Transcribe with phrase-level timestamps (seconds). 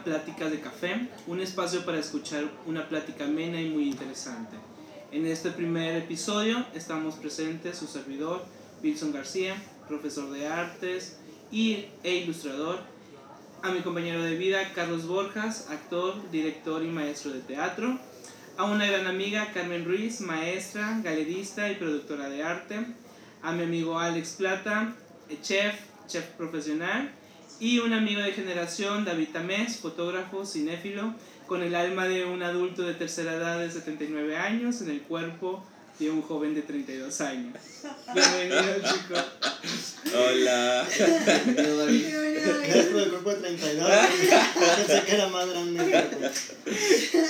[0.00, 3.88] Hola, bienvenido a Pláticas de Café, un espacio para escuchar una plática amena y muy
[3.88, 4.56] interesante.
[5.12, 8.44] En este primer episodio estamos presentes su servidor,
[8.82, 9.56] Wilson García,
[9.88, 11.18] profesor de artes
[11.50, 12.80] y, e ilustrador,
[13.62, 17.98] a mi compañero de vida, Carlos Borjas, actor, director y maestro de teatro,
[18.56, 22.86] a una gran amiga, Carmen Ruiz, maestra, galerista y productora de arte,
[23.42, 24.94] a mi amigo Alex Plata,
[25.42, 25.74] chef,
[26.06, 27.12] chef profesional,
[27.60, 31.14] y un amigo de generación, David Tamés, fotógrafo, cinéfilo,
[31.46, 35.62] con el alma de un adulto de tercera edad de 79 años, en el cuerpo
[35.98, 37.54] de un joven de 32 años.
[38.14, 39.14] Bienvenido, chico.
[40.16, 40.86] Hola.
[41.44, 42.06] Bienvenido, David.
[42.64, 43.90] Gracias por el cuerpo de 32.
[44.76, 46.30] Pensé que era más grande.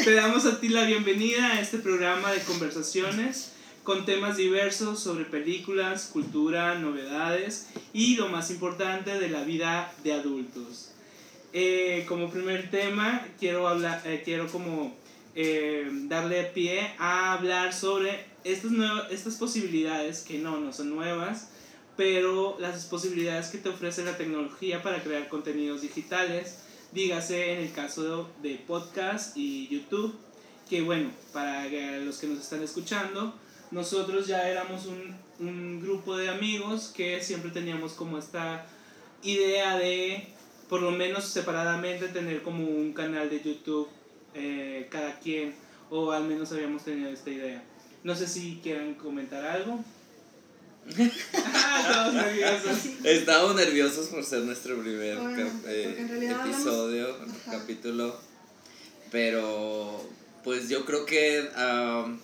[0.04, 3.50] Te damos a ti la bienvenida a este programa de conversaciones
[3.90, 10.12] con temas diversos sobre películas, cultura, novedades y lo más importante de la vida de
[10.12, 10.92] adultos.
[11.52, 14.94] Eh, como primer tema quiero hablar, eh, quiero como
[15.34, 18.70] eh, darle pie a hablar sobre estas,
[19.10, 21.50] estas posibilidades que no, no son nuevas,
[21.96, 26.60] pero las posibilidades que te ofrece la tecnología para crear contenidos digitales,
[26.92, 30.14] dígase en el caso de podcast y YouTube,
[30.68, 31.68] que bueno, para
[32.04, 33.34] los que nos están escuchando,
[33.70, 38.66] nosotros ya éramos un, un grupo de amigos que siempre teníamos como esta
[39.22, 40.28] idea de,
[40.68, 43.88] por lo menos separadamente, tener como un canal de YouTube
[44.34, 45.54] eh, cada quien,
[45.90, 47.62] o al menos habíamos tenido esta idea.
[48.02, 49.84] No sé si quieran comentar algo.
[51.62, 52.78] Ah, todos nerviosos.
[53.04, 57.16] Estamos nerviosos por ser nuestro primer Bueno, cap- porque eh, episodio,
[57.50, 58.16] capítulo.
[59.10, 60.02] Pero,
[60.44, 61.48] pues yo creo que.
[61.54, 62.18] am,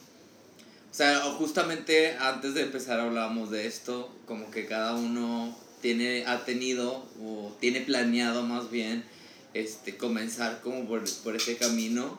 [0.90, 6.44] o sea, justamente antes de empezar hablábamos de esto, como que cada uno tiene, ha
[6.44, 9.04] tenido, o tiene planeado más bien,
[9.54, 12.18] este, comenzar como por, por ese camino.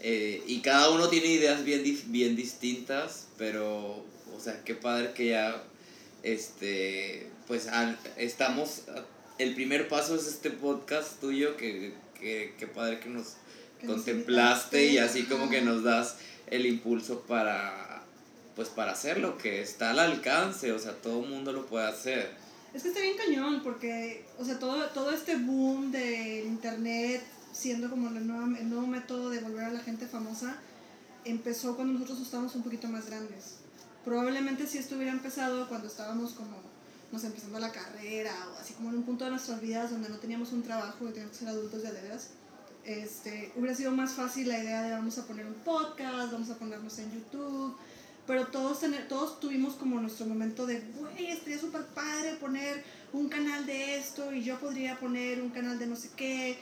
[0.00, 4.04] eh, y cada uno tiene ideas bien, bien distintas, pero,
[4.36, 5.62] o sea, qué padre que ya,
[6.22, 8.82] este, pues al- estamos,
[9.38, 13.34] el primer paso es este podcast tuyo, que, que, qué padre que nos
[13.80, 16.16] Que contemplaste y así como que nos das
[16.50, 17.91] el impulso para,
[18.54, 22.34] pues para hacerlo, que está al alcance, o sea, todo el mundo lo puede hacer.
[22.74, 27.90] Es que está bien cañón porque, o sea, todo, todo este boom del internet siendo
[27.90, 30.56] como la nueva, el nuevo método de volver a la gente famosa
[31.24, 33.56] empezó cuando nosotros estábamos un poquito más grandes.
[34.04, 36.56] Probablemente si esto hubiera empezado cuando estábamos como,
[37.12, 40.08] no sé, empezando la carrera o así como en un punto de nuestras vidas donde
[40.08, 42.30] no teníamos un trabajo y teníamos que ser adultos de veras,
[42.84, 46.56] este, hubiera sido más fácil la idea de vamos a poner un podcast, vamos a
[46.56, 47.76] ponernos en YouTube,
[48.26, 53.28] pero todos, tener, todos tuvimos como nuestro momento de, güey, estaría súper padre poner un
[53.28, 56.56] canal de esto y yo podría poner un canal de no sé qué,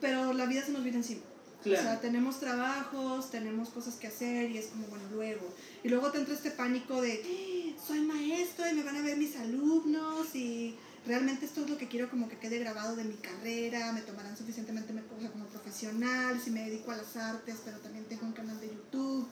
[0.00, 1.22] pero la vida se nos viene encima.
[1.60, 2.00] O sea, Claro.
[2.00, 5.52] tenemos trabajos, tenemos cosas que hacer y es como, bueno, luego.
[5.82, 9.16] Y luego te entra este pánico de, "Ah, soy maestro y me van a ver
[9.16, 13.14] mis alumnos y realmente esto es lo que quiero como que quede grabado de mi
[13.14, 17.56] carrera, me tomarán suficientemente me- o sea, como profesional, si me dedico a las artes,
[17.64, 19.26] pero también tengo un canal de YouTube.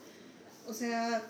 [0.67, 1.21] O sea,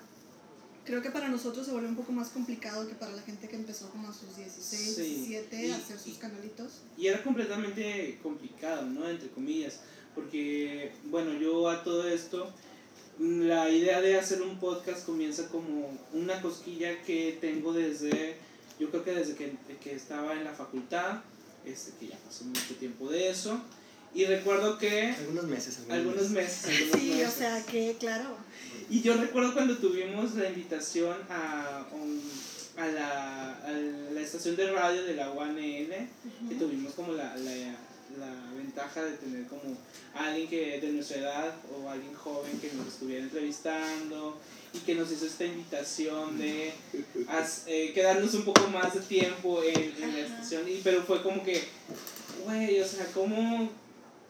[0.86, 3.56] creo que para nosotros se volvió un poco más complicado que para la gente que
[3.56, 6.82] empezó como a sus 16, Sí, 17 y- a hacer sus canalitos.
[6.98, 9.08] Y era completamente complicado, ¿no?
[9.10, 9.80] Entre comillas.
[10.14, 12.50] Porque, bueno, yo a todo esto,
[13.20, 18.38] la idea de hacer un podcast comienza como una cosquilla que tengo desde,
[18.80, 21.22] yo creo que desde que, que estaba en la facultad,
[21.66, 23.60] este, que ya pasó mucho tiempo de eso.
[24.16, 25.80] Y recuerdo que Algunos meses.
[25.90, 28.38] algunos meses, algunos Sí, o sea, que claro.
[28.90, 32.22] Y yo recuerdo cuando tuvimos la invitación a, un-
[32.78, 35.90] a, la, a la estación de radio de la UANL,
[36.50, 37.52] que tuvimos como la, la,
[38.20, 39.78] la ventaja de tener como
[40.14, 44.40] alguien que de nuestra edad o alguien joven que nos estuviera entrevistando
[44.74, 46.74] y que nos hizo esta invitación de
[47.28, 51.22] as- eh, quedarnos un poco más de tiempo en, en la estación, y, pero fue
[51.24, 51.64] como que,
[52.46, 53.70] güey, o sea, ¿cómo,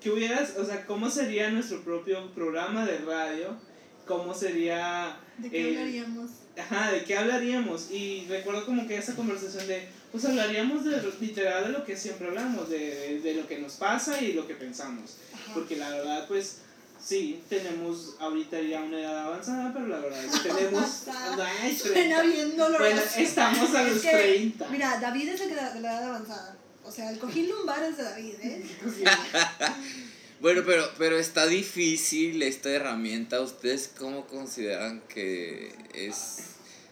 [0.05, 3.57] qué hubieras, o sea, cómo sería nuestro propio programa de radio?
[4.05, 6.29] ¿Cómo sería ¿De qué Eh, hablaríamos?
[6.55, 7.89] Ajá, ¿de qué hablaríamos?
[7.89, 12.27] Y recuerdo como que esa conversación de, pues hablaríamos de literal de lo que siempre
[12.27, 15.17] hablamos, de, de lo que nos pasa y lo que pensamos.
[15.33, 15.55] Ajá.
[15.55, 16.59] Porque la verdad, pues,
[17.03, 21.03] sí, tenemos ahorita ya una edad avanzada, pero la verdad es que tenemos...
[21.63, 22.79] Ay, Suena bien doloroso.
[22.79, 24.67] Bueno, estamos a Es los que, 30.
[24.69, 26.57] Mira, David es el que la edad avanzada.
[26.85, 28.63] O sea, el cojín lumbar es de David, ¿eh?
[30.41, 33.39] Bueno, pero, pero está difícil esta herramienta.
[33.41, 36.39] ¿Ustedes cómo consideran que es?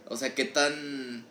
[0.07, 1.25] O sea, ¿qué tan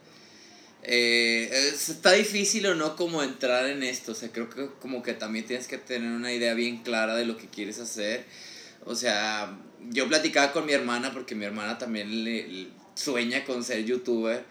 [0.84, 5.14] eh, está difícil o no como entrar en esto, o sea, creo que como que
[5.14, 8.24] también tienes que tener una idea bien clara de lo que quieres hacer.
[8.84, 9.56] O sea,
[9.90, 14.44] yo platicaba con mi hermana porque mi hermana también le, sueña con ser youtuber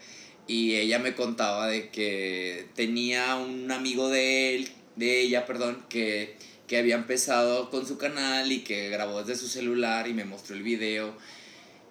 [0.47, 6.35] y ella me contaba de que tenía un amigo de él, de ella, perdón, que,
[6.67, 10.55] que había empezado con su canal y que grabó desde su celular y me mostró
[10.55, 11.15] el video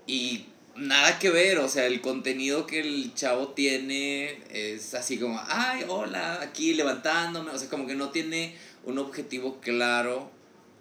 [0.07, 5.41] y nada que ver, o sea, el contenido que el chavo tiene es así como,
[5.47, 10.31] ay, hola, aquí levantándome, o sea, como que no tiene un objetivo claro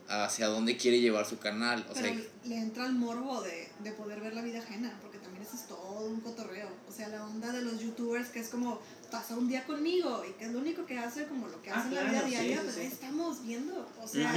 [0.07, 1.85] hacia dónde quiere llevar su canal.
[1.89, 2.11] O sea,
[2.45, 6.07] le entra el morbo de, de poder ver la vida ajena, porque también es todo
[6.07, 6.69] un cotorreo.
[6.87, 7.79] O sea, la onda de los
[8.19, 8.79] youtubers que es como,
[9.11, 11.79] pasa un día conmigo y que es lo único que hace, como lo que Ah,
[11.79, 12.81] hace en la claro, vida sí, diaria, sí, pues sí.
[12.81, 13.89] ahí estamos viendo.
[14.01, 14.31] O sea,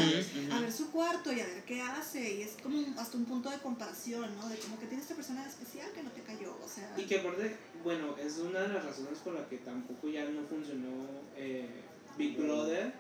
[0.53, 2.35] a ver su cuarto y a ver qué hace.
[2.35, 4.49] Y es como hasta un punto de comparación, ¿no?
[4.49, 6.57] De como que tiene esta persona especial que no te cayó.
[6.65, 10.09] O sea, Y que aparte, bueno, es una de las razones por la que tampoco
[10.09, 11.07] ya no funcionó
[11.37, 11.69] eh,
[12.17, 12.93] Big Brother.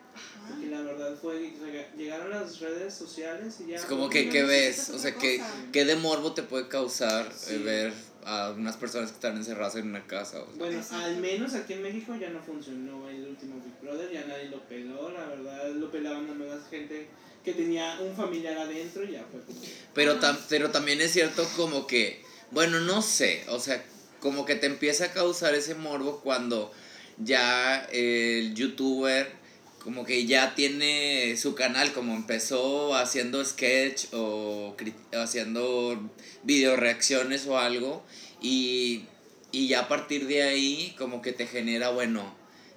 [0.46, 1.54] Porque la verdad fue,
[1.96, 3.76] llegaron las redes sociales y ya...
[3.76, 4.90] es como que, ¿qué ves?
[4.90, 5.42] es O sea, ¿qué.
[5.72, 7.58] ¿qué de morbo te puede causar eh, Sí.
[7.58, 7.94] ver
[8.24, 10.40] a unas personas que están encerradas en una casa?
[10.40, 14.10] O sea, Bueno, al menos aquí en México ya no funcionó el último Big Brother,
[14.12, 17.08] ya nadie lo peló, la verdad lo pelaban a más gente
[17.44, 19.58] que tenía un familiar adentro y ya fue como...
[19.94, 22.22] Pero, tam- pero también es cierto como que,
[22.52, 23.82] bueno, no sé, o sea,
[24.20, 26.72] como que te empieza a causar ese morbo cuando
[27.18, 29.41] ya el youtuber
[29.82, 34.76] como que ya tiene su canal, como empezó haciendo sketch o
[35.12, 36.10] haciendo
[36.44, 38.04] video reacciones o algo
[38.40, 39.04] y,
[39.50, 42.34] y ya a partir de ahí como que te genera, bueno,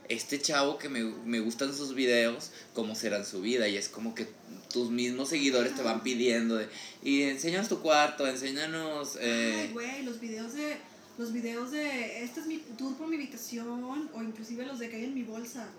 [0.10, 3.90] este chavo que me, me gustan sus videos, cómo será en su vida y es
[3.90, 4.28] como que
[4.72, 6.68] tus mismos seguidores te van pidiendo de,
[7.04, 9.16] y enséñanos tu cuarto, enséñanos...
[9.16, 10.78] Ay, Eh, güey, los videos de.
[11.18, 12.24] Los videos de.
[12.24, 14.10] Este es mi tour por mi habitación.
[14.14, 15.70] O inclusive los de que hay en mi bolsa.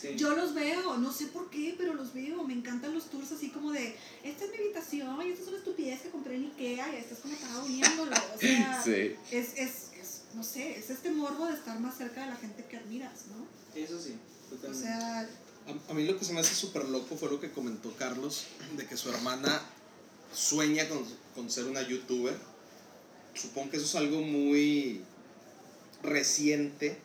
[0.00, 0.14] Sí.
[0.16, 2.42] Yo los veo, no sé por qué, pero los veo.
[2.44, 5.58] Me encantan los tours así como de, esta es mi habitación y esta es una
[5.58, 8.16] estupidez que compré en Ikea y esta es como estaba viéndolo.
[8.34, 9.14] O sea, sí.
[9.30, 9.70] es, es,
[10.00, 13.26] es, no sé, es este morbo de estar más cerca de la gente que admiras,
[13.28, 13.46] ¿no?
[13.80, 14.84] Eso sí, O totalmente.
[14.86, 17.94] sea, A, a mí lo que se me hace súper loco fue lo que comentó
[17.96, 18.46] Carlos,
[18.76, 19.62] de que su hermana
[20.32, 21.04] sueña con,
[21.34, 22.36] con ser una youtuber.
[23.34, 25.02] Supongo que eso es algo muy
[26.02, 26.98] reciente,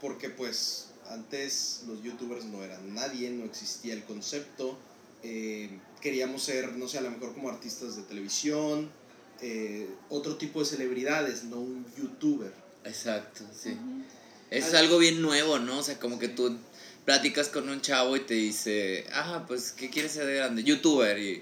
[0.00, 4.78] porque pues antes los youtubers no eran nadie, no existía el concepto.
[5.22, 5.70] eh,
[6.00, 8.90] queríamos ser, no sé, a lo mejor como artistas de televisión,
[9.40, 12.52] eh, otro tipo de celebridades, no un youtuber.
[12.84, 13.76] Exacto, sí.
[14.50, 15.78] Eso es algo bien nuevo, ¿no?
[15.78, 16.56] O sea, como que tú
[17.06, 20.64] platicas con un chavo y te dice, ah, pues, ¿qué quieres ser de grande?
[20.64, 21.40] Youtuber, y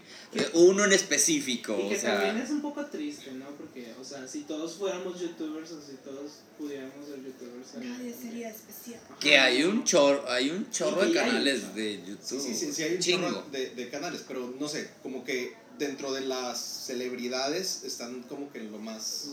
[0.53, 2.17] uno en específico, Y que o sea...
[2.21, 3.47] también es un poco triste, ¿no?
[3.57, 7.75] Porque, o sea, si todos fuéramos youtubers o si todos pudiéramos ser youtubers...
[7.83, 9.01] nadie sería especial.
[9.07, 9.19] Ajá.
[9.19, 12.41] Que hay un chorro, hay un chorro de hay, canales de YouTube.
[12.43, 13.29] sí, sí, sí hay un Chingo.
[13.29, 18.53] chorro de, de canales, pero no sé, como que dentro de las celebridades están como
[18.53, 19.29] que en lo más...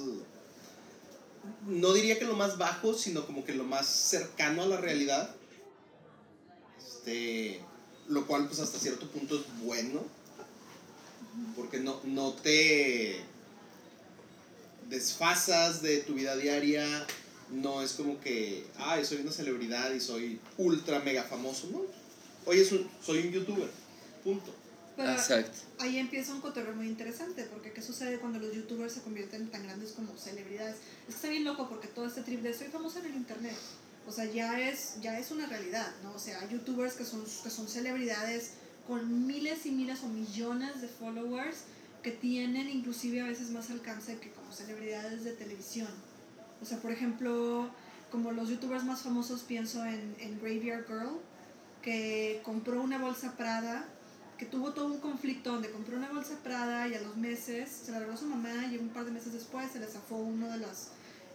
[1.68, 5.36] No diría que lo más bajo, sino como que lo más cercano a la realidad.
[7.02, 7.60] Este,
[8.10, 10.04] lo cual pues hasta cierto punto es bueno,
[11.56, 13.22] porque no, no te
[14.88, 17.08] desfasas de tu vida diaria,
[17.50, 21.82] no es como que, ay, soy una celebridad y soy ultra mega famoso, no.
[22.46, 23.70] Oye, soy, soy un youtuber,
[24.24, 24.54] punto.
[24.96, 25.58] Pero Exacto.
[25.80, 29.64] ahí empieza un cotorreo muy interesante, porque ¿qué sucede cuando los youtubers se convierten tan
[29.64, 30.76] grandes como celebridades?
[30.76, 33.56] Es que está bien loco porque todo este trip de soy famosa en el internet,
[34.08, 36.14] o sea, ya es, ya es una realidad, ¿no?
[36.14, 38.54] O sea, hay youtubers que son, que son celebridades
[38.88, 41.64] con miles y miles o millones de followers
[42.02, 45.90] que tienen inclusive a veces más alcance que como celebridades de televisión.
[46.62, 47.70] O sea, por ejemplo,
[48.12, 51.20] como los youtubers más famosos pienso en, en Graveyard Girl,
[51.82, 53.86] que compró una bolsa Prada
[54.42, 57.92] que tuvo todo un conflicto donde compró una bolsa Prada y a los meses se
[57.92, 60.50] la regaló a su mamá y un par de meses después se le zafó uno
[60.50, 60.88] de los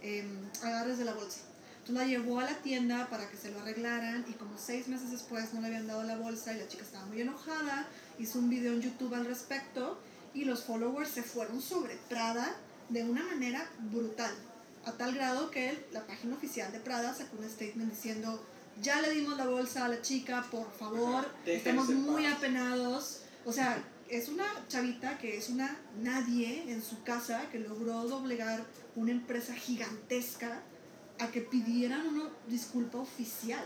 [0.02, 0.26] em,
[0.60, 1.38] agarres de la bolsa.
[1.86, 5.12] Entonces la llevó a la tienda para que se lo arreglaran y como seis meses
[5.12, 7.86] después no le habían dado la bolsa y la chica estaba muy enojada,
[8.18, 9.96] hizo un video en YouTube al respecto
[10.34, 12.56] y los followers se fueron sobre Prada
[12.88, 14.34] de una manera brutal,
[14.84, 18.44] a tal grado que la página oficial de Prada sacó un statement diciendo
[18.82, 22.34] ya le dimos la bolsa a la chica, por favor, Ajá, estamos muy paz".
[22.34, 23.20] apenados.
[23.44, 28.64] O sea, es una chavita que es una nadie en su casa que logró doblegar
[28.96, 30.62] una empresa gigantesca
[31.18, 33.64] a que pidieran una disculpa oficial.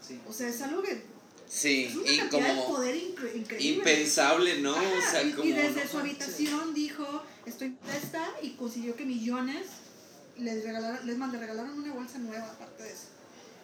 [0.00, 0.20] Sí.
[0.28, 1.02] O sea, es algo que
[1.48, 3.78] Sí, es una y cantidad de como poder incre- increíble.
[3.78, 4.74] impensable, ¿no?
[4.74, 5.44] Ajá, o sea, y, como...
[5.48, 6.20] y desde no su manches.
[6.22, 9.66] habitación dijo, estoy molesta y consiguió que millones
[10.38, 13.06] les regalaron, les, más, le regalaron una bolsa nueva aparte de eso.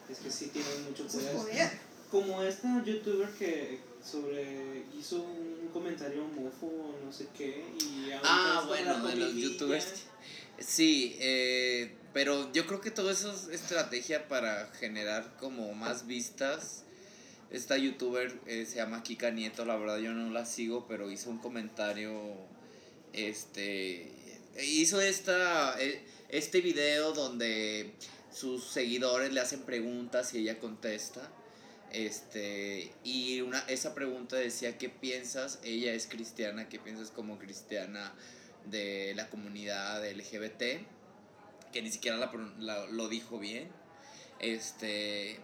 [0.09, 1.33] Es que sí tienen mucho poder.
[1.37, 1.71] poder.
[2.11, 8.69] Como esta youtuber que sobre hizo un comentario homófobo no sé qué y Ah, como
[8.69, 9.87] bueno, de los youtubers.
[10.61, 16.85] Sí, eh, pero yo creo que todo eso es estrategia para generar como más vistas.
[17.51, 21.31] Esta youtuber eh, se llama Kika Nieto, la verdad yo no la sigo, pero hizo
[21.31, 22.35] un comentario,
[23.13, 24.11] este,
[24.63, 27.93] hizo esta, eh, este video donde
[28.33, 31.31] sus seguidores le hacen preguntas y ella contesta.
[31.93, 35.59] Este, y una, esa pregunta decía, ¿qué piensas?
[35.63, 38.15] Ella es cristiana, ¿qué piensas como cristiana
[38.65, 40.87] de la comunidad LGBT?
[41.73, 43.71] Que ni siquiera la lo dijo bien.
[44.39, 45.39] Este,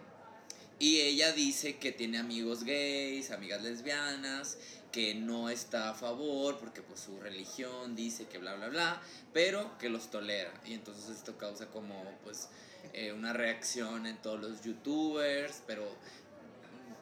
[0.77, 4.57] y ella dice que tiene amigos gays, amigas lesbianas,
[4.91, 9.01] que no está a favor porque pues su religión dice que bla bla bla,
[9.33, 10.53] pero que los tolera.
[10.65, 12.49] Y entonces esto causa como pues
[12.93, 15.85] eh, una reacción en todos los youtubers, pero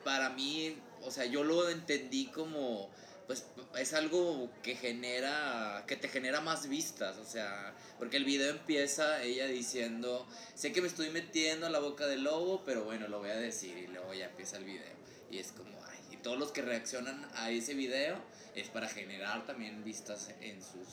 [0.04, 2.90] para mí, o sea, yo lo entendí como
[3.28, 3.44] pues
[3.78, 9.22] es algo que genera que te genera más vistas, o sea, porque el video empieza
[9.22, 13.20] ella diciendo, sé que me estoy metiendo a la boca del lobo, pero bueno, lo
[13.20, 14.96] voy a decir y luego ya empieza el video
[15.30, 18.18] y es como, ay, y todos los que reaccionan a ese video
[18.56, 20.88] es para generar también vistas en sus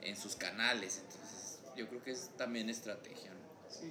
[0.00, 3.70] en sus canales, entonces yo creo que es también estrategia, ¿no?
[3.70, 3.90] Sí,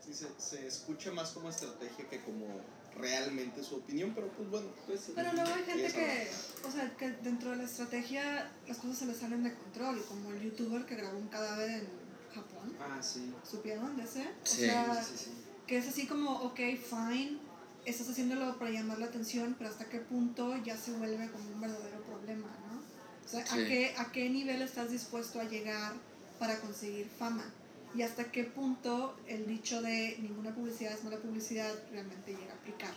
[0.00, 2.62] sí, se, se escucha más como estrategia que como
[2.96, 4.68] realmente su opinión, pero pues bueno.
[4.86, 5.00] Pues.
[5.14, 6.30] Pero luego hay gente que,
[6.66, 10.30] o sea, que dentro de la estrategia las cosas se les salen de control, como
[10.32, 11.88] el youtuber que grabó un cadáver en
[12.34, 12.76] Japón.
[12.80, 13.32] Ah, sí.
[13.48, 14.22] ¿Supieron de ese?
[14.22, 15.30] O Sí, sea, Sí, sí.
[15.66, 17.38] que es así como, ok, fine,
[17.84, 21.60] estás haciéndolo para llamar la atención, pero hasta qué punto ya se vuelve como un
[21.60, 22.80] verdadero problema, ¿no?
[23.24, 25.92] O sea, ¿a, qué, ¿a qué nivel estás dispuesto a llegar
[26.38, 27.44] para conseguir fama?
[27.94, 32.56] Y hasta qué punto el dicho de ninguna publicidad es mala publicidad realmente llega a
[32.56, 32.94] aplicar.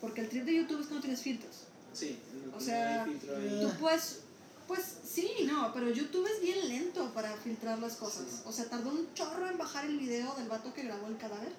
[0.00, 1.54] Porque el trip de YouTube es que no tienes filtros.
[1.92, 3.04] Sí, no O sea.
[3.06, 4.20] Tú puedes,
[4.66, 8.24] pues sí, no, pero YouTube es bien lento para filtrar las cosas.
[8.30, 8.42] Sí.
[8.44, 11.52] O sea, tardó un chorro en bajar el video del vato que grabó el cadáver.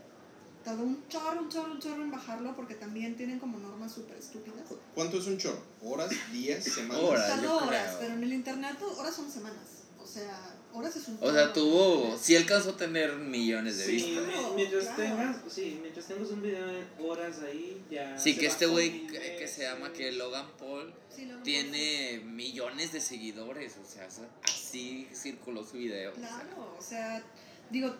[0.63, 4.17] Tardó un chorro, un chorro, un chorro en bajarlo porque también tienen como normas súper
[4.17, 4.61] estúpidas.
[4.67, 5.61] ¿Cu- ¿Cuánto es un chorro?
[5.81, 6.11] ¿Horas?
[6.31, 6.63] ¿Días?
[6.65, 7.03] ¿Semanas?
[7.03, 7.27] Horas.
[7.29, 9.63] Tardó horas, pero en el internet horas son semanas.
[10.01, 10.37] O sea,
[10.71, 14.23] O sea, tuvo, sí alcanzó a tener millones de Sí, vistas.
[14.55, 15.01] mientras claro.
[15.01, 18.17] tengas, sí, mientras tengas un video de horas ahí, ya.
[18.17, 20.11] Sí, que este güey que, que se llama que.
[20.11, 24.07] Logan Paul Sí, tiene millones de seguidores, o sea,
[24.43, 26.11] así circuló su video.
[26.11, 26.27] o sea.
[26.29, 27.23] Claro, o sea,
[27.71, 27.95] digo,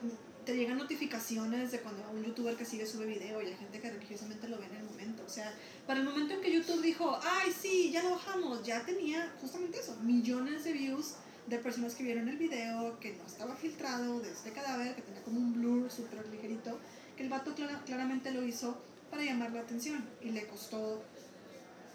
[0.46, 3.90] te llegan notificaciones de cuando un youtuber que sigue sube video y hay gente que
[3.90, 5.24] religiosamente lo ve en el momento.
[5.26, 5.54] O sea,
[5.88, 9.80] para el momento en que YouTube dijo, ay, sí, ya lo bajamos, ya tenía justamente
[9.80, 11.14] eso, millones de views
[11.50, 15.24] de personas que vieron el video, que no estaba filtrado, de este cadáver, que tenía
[15.24, 16.80] como un blur súper ligerito,
[17.18, 18.78] que el vato clara- claramente lo hizo
[19.10, 21.04] para llamar la atención y le costó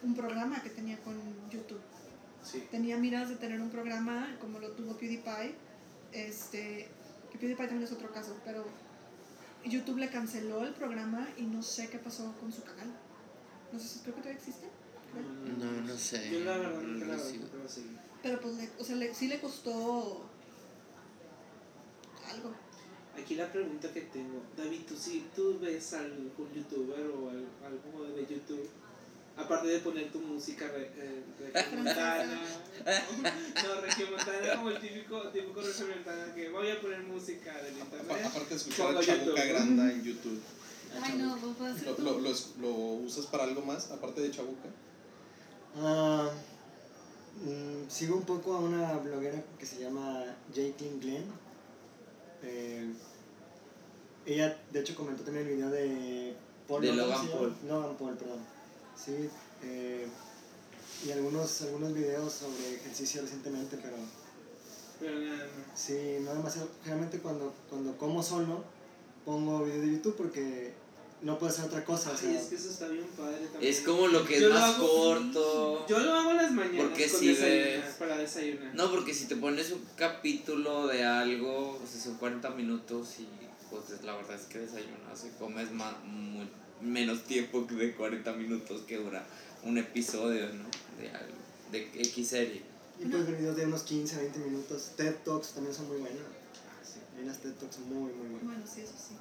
[0.02, 1.14] un programa que tenía con
[1.50, 1.80] YouTube
[2.42, 2.62] Sí.
[2.70, 5.54] tenía miras de tener un programa como lo tuvo PewDiePie,
[6.12, 6.88] este,
[7.32, 8.66] que PewDiePie también es otro caso, pero
[9.64, 12.92] YouTube le canceló el programa y no sé qué pasó con su canal.
[13.72, 14.66] No sé si creo que todavía existe,
[15.10, 15.22] creo.
[15.56, 16.30] No, no sé.
[16.30, 17.16] Yo la verdad no lo la.
[18.24, 20.24] Pero pues le, o sea, le- sí le costó
[22.30, 22.54] algo.
[23.20, 28.04] Aquí la pregunta que tengo, David, ¿tú, sí, tú ves algún youtuber o al- algo
[28.16, 28.68] de YouTube?
[29.36, 32.40] Aparte de poner tu música re, eh, regiomontana.
[33.64, 38.26] no, regiomontana como el típico, típico regiomontana que voy a poner música del Apa- internet.
[38.26, 39.44] Aparte de escuchar a Chabuca.
[39.44, 40.40] Granda en YouTube.
[41.02, 42.70] Ay, no, vos ¿Lo, lo, lo, lo
[43.04, 44.68] usas para algo más aparte de Chabuca?
[45.76, 46.30] Ah,
[47.42, 51.24] mm, sigo un poco a una bloguera que se llama Jacqueline Glenn.
[52.42, 52.92] Eh,
[54.26, 56.34] ella, de hecho, comentó también el video de
[56.68, 56.82] Paul.
[56.82, 57.02] De ¿no?
[57.02, 57.28] ¿Cómo Logan?
[57.28, 57.54] Paul.
[57.68, 58.40] Logan Paul, perdón.
[58.96, 59.28] Sí,
[59.62, 60.06] eh,
[61.06, 63.96] y algunos, algunos videos sobre ejercicio recientemente, pero
[65.00, 65.78] Pero nada más.
[65.80, 66.68] sí, no demasiado.
[66.82, 68.64] Generalmente cuando, cuando como solo,
[69.24, 70.72] pongo video de YouTube porque
[71.24, 72.12] no puedo hacer otra cosa.
[72.12, 73.72] o sea, Ay, es que eso está bien padre también.
[73.72, 75.86] Es como lo que es lo más hago- corto.
[75.88, 78.74] Yo lo hago las mañanas Porque con si desayunar, ves- para desayunar.
[78.74, 83.26] No, porque si te pones un capítulo de algo, o sea, son 40 minutos y
[83.70, 86.46] pues la verdad es que desayunas y comes más, muy,
[86.80, 89.26] menos tiempo que de 40 minutos que dura
[89.64, 90.64] un episodio, ¿no?
[91.00, 91.34] De, algo,
[91.72, 92.62] de X serie.
[93.00, 94.90] y puedes ver videos de unos 15, 20 minutos.
[94.96, 96.20] TED Talks también son muy buenos.
[96.22, 97.00] Ah, sí.
[97.16, 98.42] Hay unas TED Talks muy, muy buenas.
[98.44, 99.14] Bueno, sí, eso sí.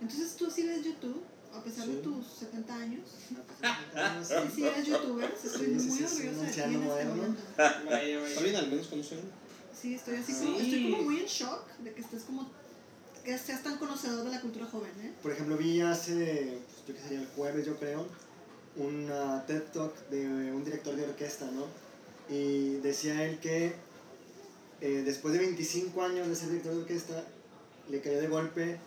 [0.00, 1.22] Entonces tú sí ves YouTube,
[1.54, 3.02] a pesar de tus 70 años.
[4.26, 7.14] Sí, sí eres youtuber, estoy muy orgullosa de ti anciano en este moderno.
[7.14, 7.42] momento.
[8.42, 9.30] Bien, al menos conocer uno.
[9.80, 10.44] Sí, estoy así Sí.
[10.46, 12.50] como, estoy como muy en shock de que estés como
[13.24, 15.12] que seas tan conocedor de la cultura joven, ¿eh?
[15.22, 18.06] Por ejemplo, vi hace, pues, yo que sería el jueves, yo creo,
[18.76, 21.64] una TED Talk de un director de orquesta, ¿no?
[22.32, 23.74] Y decía él que
[24.80, 27.24] eh, después de 25 años de ser director de orquesta,
[27.88, 28.78] le cayó de golpe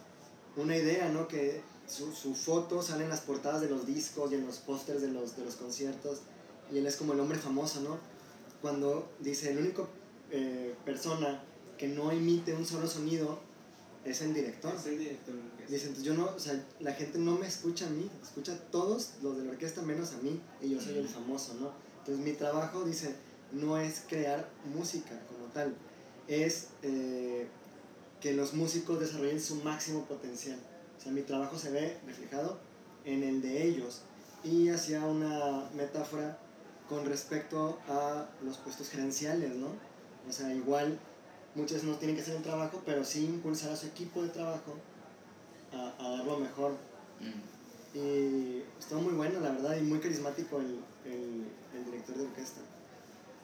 [0.56, 1.28] una idea, ¿no?
[1.28, 5.02] Que su, su foto sale en las portadas de los discos y en los pósters
[5.02, 6.20] de los, de los conciertos,
[6.72, 7.98] y él es como el hombre famoso, ¿no?
[8.62, 9.88] Cuando dice, el único
[10.32, 11.42] eh, persona
[11.78, 13.40] que no emite un solo sonido
[14.06, 14.74] es el director.
[14.76, 15.36] Es el director.
[15.68, 18.58] Dice, entonces yo no, o sea, la gente no me escucha a mí, escucha a
[18.58, 21.72] todos los de la orquesta menos a mí, y yo soy el famoso, ¿no?
[22.00, 23.16] Entonces mi trabajo, dice,
[23.52, 25.76] no es crear música como tal,
[26.28, 27.48] es eh,
[28.22, 30.60] que los músicos desarrollen su máximo potencial.
[31.00, 32.60] O sea, mi trabajo se ve reflejado
[33.06, 34.02] en el de ellos.
[34.44, 36.38] Y hacía una metáfora
[36.88, 39.68] con respecto a los puestos gerenciales, ¿no?
[40.28, 41.00] O sea, igual
[41.56, 44.76] muchos no tienen que hacer el trabajo, pero sí impulsar a su equipo de trabajo
[45.74, 46.72] a, a dar lo mejor.
[47.20, 47.98] Mm.
[47.98, 52.62] Y estuvo muy bueno, la verdad, y muy carismático el, el, el director de orquesta.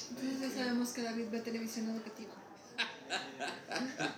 [0.09, 2.33] Entonces ya sabemos que David ve televisión educativa.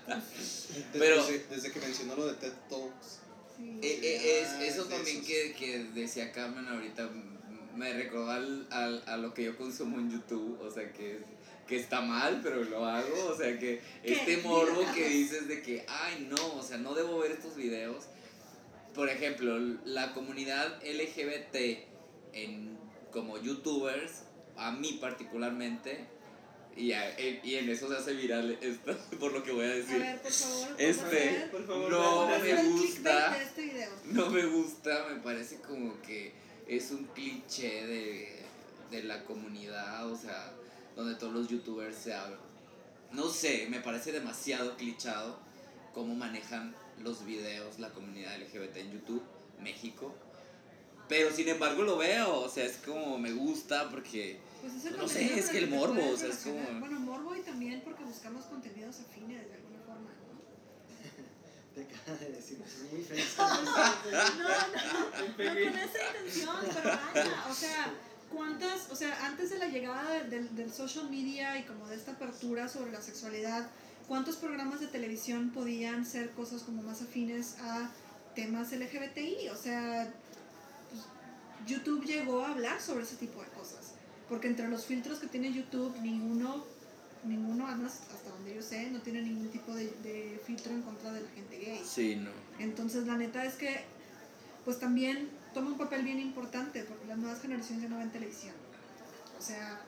[0.07, 3.19] Desde, Pero- desde, desde que mencionó lo de TED Talks.
[3.57, 3.79] Sí.
[3.81, 5.27] Eh, eh, es- eso también esos.
[5.27, 7.23] que, que decía Carmen ahorita m-
[7.75, 11.19] me recordó al, al- a lo que yo consumo en YouTube, o sea que,
[11.67, 15.85] que está mal, pero lo hago, o sea que este morbo que dices de que,
[15.87, 18.05] ay no, o sea, no debo ver estos videos.
[18.93, 21.55] Por ejemplo, la comunidad LGBT
[22.33, 22.77] en,
[23.11, 24.23] como youtubers,
[24.55, 26.05] a mí particularmente,
[26.77, 29.73] y, a- y en eso se hace viral esto, por lo que voy a A
[29.75, 29.99] decir.
[29.99, 33.41] ver, por favor, ¿cómo Este, Por favor, No, me gusta.
[33.41, 33.89] este video?
[34.05, 36.33] No me gusta, me parece como que
[36.67, 38.43] es un cliché de,
[38.91, 40.53] de la comunidad, o sea,
[40.95, 42.39] donde todos los youtubers se hablan.
[43.11, 45.39] No sé, me parece demasiado clichado
[45.93, 49.23] cómo manejan los videos la comunidad LGBT en YouTube,
[49.61, 50.13] México.
[51.09, 55.39] Pero sin embargo lo veo, o sea, es como me gusta porque Pues No sé,
[55.39, 56.79] es que el morbo, o sea, es como-.
[56.79, 61.75] Bueno, morbo y también porque buscamos contenidos afines de alguna forma, ¿no?
[61.75, 63.17] Te acaba de decir, es muy feo.
[63.37, 67.93] No, no, no con esa intención, pero vaya, o sea,
[68.31, 71.95] ¿cuántas, o sea, antes de la llegada de- del, del social media y como de
[71.95, 73.69] esta apertura sobre la sexualidad,
[74.09, 77.89] ¿cuántos programas de televisión podían ser cosas como más afines a
[78.35, 79.49] temas LGBTI?
[79.49, 80.11] O sea,
[81.65, 83.93] YouTube llegó a hablar sobre ese tipo de cosas,
[84.29, 86.63] porque entre los filtros que tiene YouTube, ninguno,
[87.23, 91.11] ninguno, además, hasta donde yo sé, no tiene ningún tipo de, de filtro en contra
[91.11, 91.81] de la gente gay.
[91.85, 92.31] sí, no.
[92.59, 93.81] Entonces, la neta es que,
[94.65, 98.53] pues también toma un papel bien importante, porque las nuevas generaciones ya no ven televisión.
[99.37, 99.81] O sea,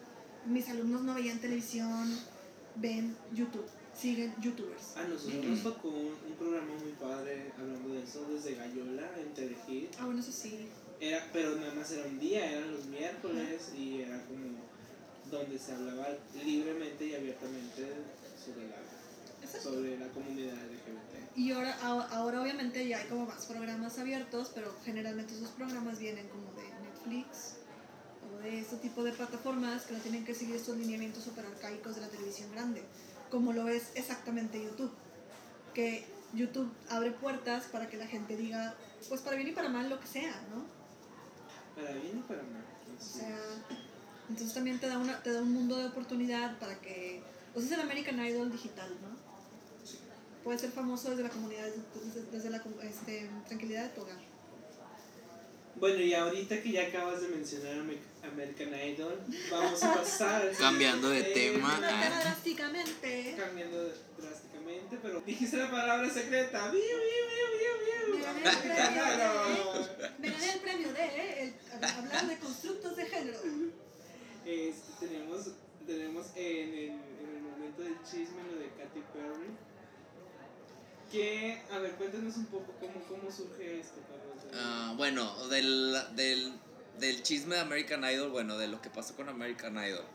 [0.45, 2.17] mis alumnos no veían televisión,
[2.75, 4.95] ven YouTube, siguen YouTubers.
[4.97, 9.34] A nosotros nos tocó un, un programa muy padre hablando de eso desde Gallola en
[9.34, 9.93] Telehit.
[9.99, 10.67] Ah, bueno, eso sí.
[11.00, 14.60] Era, pero nada más era un día, eran los miércoles y era como
[15.32, 16.08] donde se hablaba
[16.44, 17.88] libremente y abiertamente
[18.44, 21.38] sobre la, sobre la comunidad LGBT.
[21.38, 26.28] Y ahora, ahora obviamente ya hay como más programas abiertos, pero generalmente esos programas vienen
[26.28, 27.56] como de Netflix
[28.28, 31.96] o de este tipo de plataformas que no tienen que seguir estos lineamientos super arcaicos
[31.96, 32.84] de la televisión grande,
[33.30, 34.92] como lo es exactamente YouTube.
[35.74, 38.76] Que YouTube abre puertas para que la gente diga,
[39.08, 40.79] pues para bien y para mal lo que sea, ¿no?
[41.82, 42.63] Para bien y para mal.
[42.98, 43.38] O sea,
[44.30, 47.22] entonces también te da, una, te da un mundo de oportunidad para que...
[47.56, 49.18] O sea, es el American Idol digital, ¿no?
[50.44, 54.18] Puedes ser famoso desde la comunidad, desde, desde la este, tranquilidad de tu hogar.
[55.76, 61.10] Bueno, y ahorita que ya acabas de mencionar Ame- American Idol, vamos a pasar Cambiando
[61.10, 61.80] de tema.
[61.80, 63.36] Te drásticamente.
[63.38, 63.86] Cambiando
[64.18, 66.70] drásticamente, pero dijiste la palabra secreta.
[66.70, 68.26] ¡Viu, viu, viu, viu, viu!
[68.28, 69.84] el premio Claro.
[69.84, 71.54] de, me gané el premio de el-
[71.86, 73.39] hablar de constructos de género.
[74.46, 75.48] Este, tenemos,
[75.86, 79.50] tenemos en el, en el momento del chisme lo de Katy Perry.
[81.12, 84.46] Que, a ver, cuéntanos un poco cómo, cómo surge esto, Carlos.
[84.54, 86.54] Ah, bueno, del, del,
[87.00, 90.06] del chisme de American Idol, bueno, de lo que pasó con American Idol.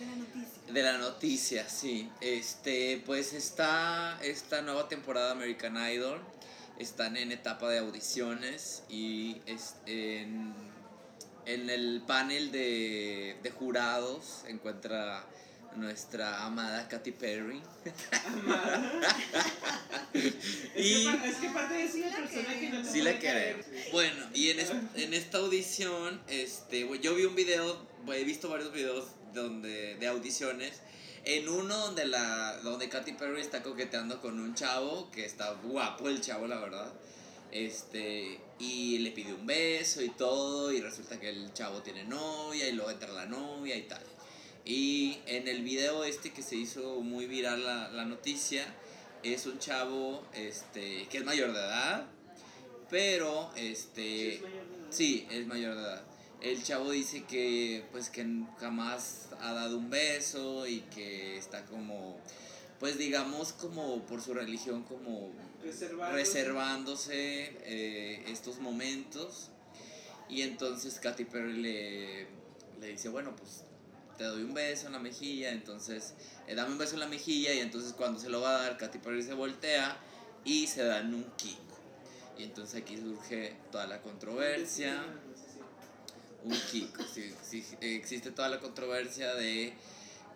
[0.00, 0.72] De la noticia.
[0.72, 2.10] De la noticia, sí.
[2.20, 6.20] Este, pues está esta nueva temporada de American Idol.
[6.78, 10.52] Están en etapa de audiciones y es- en,
[11.46, 15.24] en el panel de, de jurados encuentra
[15.76, 17.62] nuestra amada Katy Perry.
[18.26, 19.00] Amada.
[20.12, 20.24] es,
[20.76, 23.64] Y- que, es que aparte de Sí la persona que no te Sí la queremos.
[23.90, 28.72] Bueno, y en, es- en esta audición, este, yo vi un video, he visto varios
[28.72, 30.80] videos donde, de audiciones
[31.24, 36.08] En uno donde la donde Katy Perry está coqueteando con un chavo que está guapo
[36.08, 36.92] el chavo, la verdad.
[37.52, 42.66] Este, y le pide un beso y todo y resulta que el chavo tiene novia
[42.66, 44.02] y luego entra la novia y tal.
[44.64, 48.64] Y en el video este que se hizo muy viral la, la noticia
[49.22, 52.06] es un chavo este que es mayor de edad,
[52.88, 54.90] pero este Sí, es mayor de edad.
[54.90, 56.02] Sí, es mayor de edad.
[56.42, 58.26] El chavo dice que pues que
[58.58, 62.18] jamás ha dado un beso y que está como
[62.78, 65.30] pues digamos como por su religión como.
[66.12, 69.50] Reservándose eh, estos momentos.
[70.28, 72.26] Y entonces Katy Perry le,
[72.80, 73.64] le dice bueno pues
[74.16, 76.14] te doy un beso en la mejilla entonces
[76.46, 78.78] eh, dame un beso en la mejilla y entonces cuando se lo va a dar
[78.78, 79.96] Katy Perry se voltea
[80.44, 81.72] y se dan un kick
[82.38, 85.04] y entonces aquí surge toda la controversia.
[86.44, 87.00] Un kick.
[87.12, 89.72] sí, sí, existe toda la controversia de,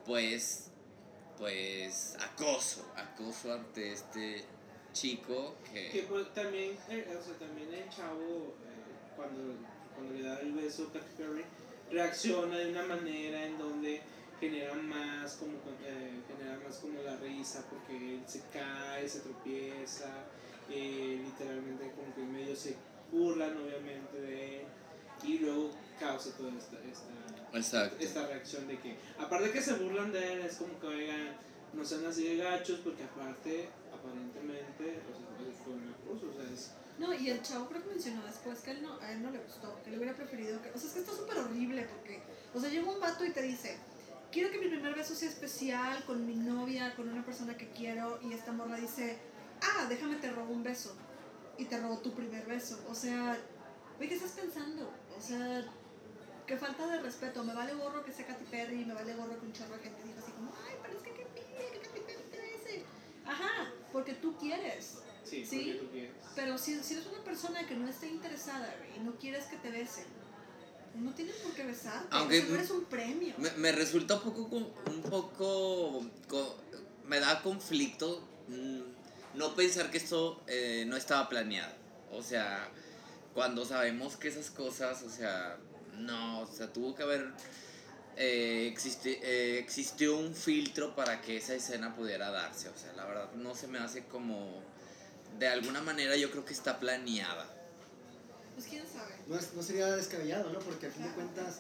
[0.05, 0.67] pues,
[1.39, 4.45] pues, acoso, acoso ante este
[4.97, 6.03] chico Que que...
[6.05, 9.55] pues, también, eh, o sea, también el chavo, eh, cuando,
[9.95, 11.45] cuando le da el beso a Katy Perry,
[11.91, 14.01] reacciona de una manera en donde
[14.41, 15.53] genera más como
[15.85, 20.11] eh, genera más como la risa porque él se cae, se tropieza,
[20.71, 22.77] eh, literalmente como que medio se
[23.13, 24.67] burlan obviamente de él
[25.23, 26.77] y luego causa toda esta,
[27.55, 31.37] esta, esta reacción de que, aparte que se burlan de él, es como que, oigan,
[31.73, 33.69] no sean así de gachos, porque aparte,
[34.07, 36.73] aparentemente, o sea, fue un acoso, o sea, es...
[36.99, 39.39] No, y el chavo creo que mencionó después que él no, a él no le
[39.39, 40.71] gustó, que le hubiera preferido que...
[40.71, 42.23] O sea, es que está súper horrible porque...
[42.55, 43.77] O sea, llega un vato y te dice,
[44.33, 48.19] quiero que mi primer beso sea especial con mi novia, con una persona que quiero,
[48.23, 49.19] y esta morra dice,
[49.63, 50.97] ah, déjame te robo un beso.
[51.59, 52.79] Y te robó tu primer beso.
[52.89, 53.39] O sea,
[53.99, 54.91] ¿qué estás pensando?
[55.17, 55.65] O sea,
[56.47, 57.45] qué falta de respeto.
[57.45, 60.03] Me vale gorro que sea Katy Perry, me vale gorro que un chorro de gente
[60.03, 62.85] diga así como, ay, pero que qué pide, que Katy Perry te bese.
[63.25, 64.99] Ajá, porque tú quieres.
[65.25, 65.57] Sí, Sí.
[65.57, 66.13] porque tú quieres.
[66.35, 69.71] Pero si, si eres una persona que no está interesada y no quieres que te
[69.71, 70.05] besen,
[70.97, 72.09] no tienes por qué besarte.
[72.11, 73.35] Aunque- no eres un premio.
[73.39, 76.57] Me, me resulta un poco, un poco, co-
[77.07, 78.81] me da conflicto mm,
[79.39, 81.73] no pensar que esto eh, no estaba planeado.
[82.13, 82.69] O sea,
[83.33, 85.57] cuando sabemos que esas cosas, o sea,
[85.95, 87.33] no, o sea, tuvo que haber,
[88.17, 92.69] eh, existe, eh, existió un filtro para que esa escena pudiera darse.
[92.69, 94.63] O sea, la verdad no se me hace como,
[95.39, 97.47] de alguna manera yo creo que está planeada.
[98.55, 99.13] Pues quién sabe.
[99.27, 100.59] No, es- no sería descabellado, ¿no?
[100.61, 101.57] Porque a fin de cuentas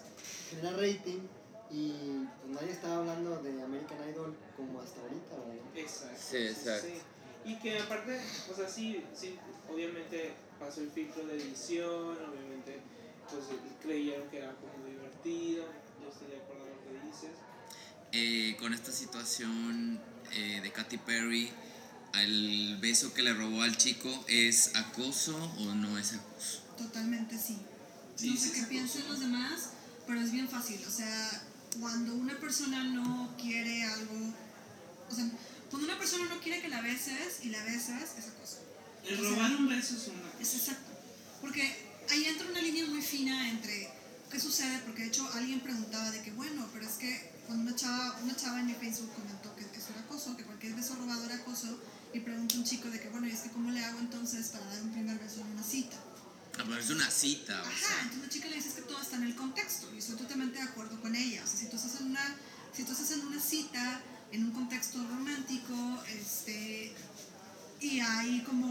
[0.50, 1.20] genera rating
[1.70, 5.76] y pues nadie estaba hablando de American Idol como hasta ahorita, ¿verdad?
[5.76, 6.16] Exacto.
[6.30, 6.88] Sí, exacto.
[7.44, 9.38] Y que aparte, o sea, sí, sí,
[9.72, 12.80] obviamente pasó el filtro de edición, obviamente,
[13.30, 13.44] pues
[13.82, 15.64] creyeron que era como divertido,
[16.06, 17.30] yo estoy de acuerdo con lo que dices.
[18.12, 20.00] eh, con esta situación
[20.32, 21.50] eh, de Katy Perry,
[22.14, 26.62] el beso que le robó al chico, ¿es acoso o no es acoso?
[26.78, 27.58] Totalmente sí.
[28.14, 28.68] Sí, no sé qué acoso.
[28.70, 29.70] piensen los demás,
[30.06, 30.80] pero es bien fácil.
[30.86, 31.42] O sea,
[31.80, 34.32] cuando una persona no quiere algo,
[35.10, 35.28] o sea,
[35.70, 38.58] cuando una persona no quiere que la beses y la besas, es acoso.
[39.04, 40.92] El O sea, robar un beso es una Es exacto.
[41.42, 41.62] Porque
[42.10, 43.90] ahí entra una línea muy fina entre
[44.30, 47.76] qué sucede, porque de hecho alguien preguntaba de que, bueno, pero es que cuando una
[47.76, 51.24] chava, una chava en mi Facebook comentó que eso era acoso, que cualquier beso robado
[51.26, 51.78] era acoso,
[52.12, 54.64] y pregunta un chico de que, bueno, ¿y es que cómo le hago entonces para
[54.66, 55.96] dar un primer beso en una cita?
[56.58, 58.00] Ah, pero es una cita, o Ajá, sea.
[58.02, 60.58] entonces la chica le dice es que todo está en el contexto, y estoy totalmente
[60.58, 61.42] de acuerdo con ella.
[61.44, 62.36] O sea, si tú estás en una,
[62.74, 64.00] si tú estás en una cita,
[64.32, 66.94] en un contexto romántico, este,
[67.80, 68.66] y hay como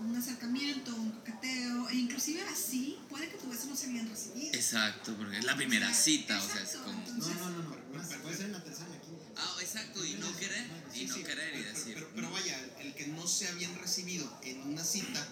[0.00, 4.54] un acercamiento, un coqueteo, e inclusive así puede que tu beso no sea bien recibido.
[4.54, 6.98] Exacto, porque es la primera O sea, cita, o sea, es como...
[7.00, 8.22] entonces- No, no, no, no.
[8.22, 9.24] Puede ser en la tercera, quinta.
[9.36, 11.94] Ah, exacto, y no querer, y no sí, querer y decir...
[11.94, 15.26] Pero, pero vaya, el que no sea bien recibido en una cita,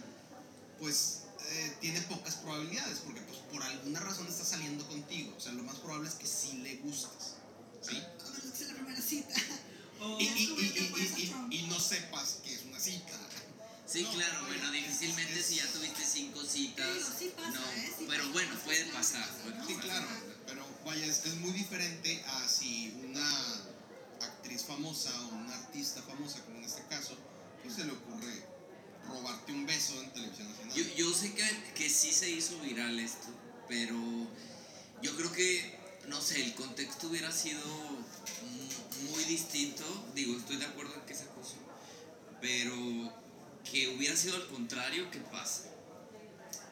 [0.79, 5.35] pues eh, tiene pocas probabilidades, porque pues por alguna razón está saliendo contigo.
[5.37, 7.35] O sea, lo más probable es que sí le gustes.
[7.83, 7.97] ¿Sí?
[7.97, 9.35] A menos que sea la primera cita.
[9.99, 12.41] O- Y, y, y, y- no sepas
[12.93, 13.19] cita.
[13.87, 17.71] Sí, No, claro, bueno, difícilmente es- si ya tuviste cinco citas, Digo, sí pasa, no,
[17.71, 17.93] ¿eh?
[17.99, 19.29] Sí pero pasa, bueno, puede pasar.
[19.67, 19.81] Sí, pasar.
[19.85, 20.07] claro,
[20.47, 23.29] pero vaya, es, es muy diferente a si una
[24.23, 27.17] actriz famosa o una artista famosa, como en este caso,
[27.63, 28.45] pues se le ocurre
[29.09, 30.75] robarte un beso en televisión nacional.
[30.77, 31.45] Yo, yo sé que,
[31.77, 33.29] que sí se hizo viral esto,
[33.69, 33.95] pero
[35.01, 37.61] yo creo que, no sé, el contexto hubiera sido
[39.13, 39.85] muy distinto.
[40.15, 41.06] Digo, estoy de acuerdo
[42.41, 42.75] pero
[43.71, 45.65] que hubiera sido al contrario qué pasa.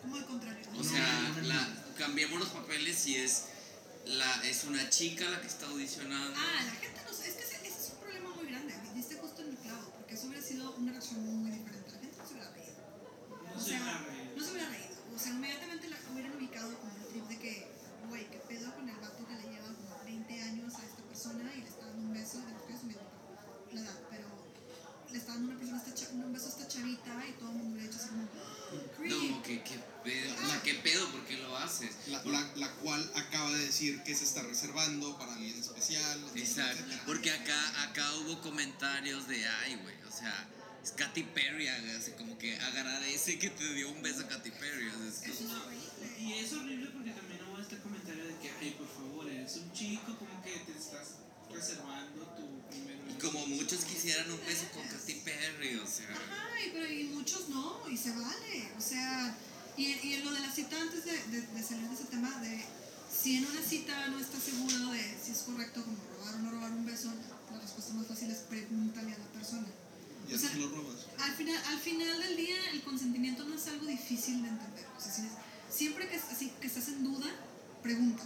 [0.02, 0.66] ¿Cómo al contrario?
[0.78, 3.44] O sea, no, cambiamos los papeles y es,
[4.06, 6.34] la, es una chica la que está audicionando.
[6.36, 9.42] Ah, la gente no sabe, es que ese, es un problema muy grande, viste justo
[9.42, 12.34] en el clavo, porque eso hubiera sido una reacción muy diferente, la gente no se
[12.34, 12.74] hubiera reído.
[13.44, 14.06] No o sea,
[32.94, 36.20] cual acaba de decir que se está reservando para alguien especial.
[36.34, 36.72] Exacto.
[36.80, 37.02] etcétera.
[37.06, 40.48] Porque acá, acá hubo comentarios de, ay, güey, o sea,
[40.82, 44.88] es Katy Perry, así como que agradece que te dio un beso a Katy Perry.
[44.88, 46.20] o sea, es Eso como- es horrible.
[46.20, 49.72] Y es horrible porque también hubo este comentario de que, ay, por favor, eres un
[49.72, 51.08] chico, como que te estás
[51.52, 56.08] reservando tu primer y como muchos quisieran un beso con Katy Perry, o sea.
[56.54, 58.72] Ay, pero y muchos no, y se vale.
[58.76, 59.36] O sea,
[59.76, 62.30] y, y en lo de la cita, antes de, de, de salir de ese tema,
[62.40, 62.64] de
[63.22, 66.50] si en una cita no estás seguro de si es correcto como robar o no
[66.50, 67.12] robar un beso,
[67.52, 69.66] la respuesta más fácil es pregúntale a la persona.
[70.28, 71.06] Y O así sea, lo robas.
[71.20, 74.86] Al final, al final del día, el consentimiento no es algo difícil de entender.
[74.96, 75.28] O sea, si-
[75.70, 77.26] siempre que, así, que estás en duda,
[77.82, 78.22] pregunta.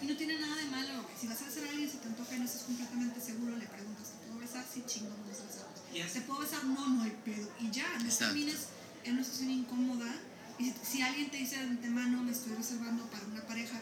[0.00, 1.04] Y no tiene nada de malo.
[1.20, 3.66] Si vas a besar a alguien, si te antoja y no estás completamente seguro, le
[3.66, 4.64] preguntas, ¿te puedo besar?
[4.72, 5.80] Sí, chingón, vamos a besarnos.
[5.92, 6.64] Y así- ¿Te puedo besar?
[6.64, 7.50] No, no hay pedo.
[7.60, 8.26] Y ya, no Exacto.
[8.34, 8.56] termines
[9.04, 10.14] en una situación incómoda.
[10.58, 13.78] Y si, si alguien te dice de antemano, me estoy reservando para una pareja,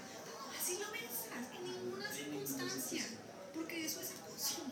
[0.63, 3.05] así lo besas, en ninguna circunstancia.
[3.55, 4.63] Porque eso es acoso.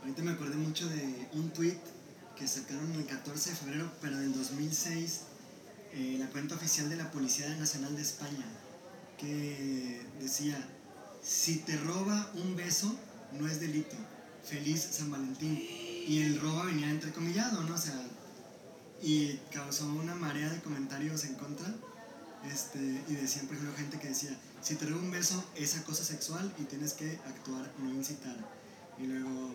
[0.00, 1.80] Ahorita me acordé mucho de un tweet
[2.36, 5.20] que sacaron el 14 de febrero, pero del 2006,
[5.92, 8.46] eh, la cuenta oficial de la Policía Nacional de España,
[9.18, 10.56] que decía,
[11.22, 12.94] si te roba un beso,
[13.32, 13.96] no es delito.
[14.44, 15.60] Feliz San Valentín.
[16.06, 17.74] Y el roba venía entrecomillado, ¿no?
[17.74, 18.00] O sea,
[19.02, 21.74] y causó una marea de comentarios en contra.
[22.44, 26.02] Este, y decían, por ejemplo, gente que decía, si te roba un beso es acoso
[26.02, 28.36] sexual y tienes que actuar, no incitar.
[28.98, 29.54] Y luego